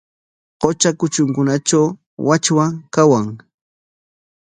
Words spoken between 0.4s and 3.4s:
Qutra kutrunkunatraw wachwa kawan.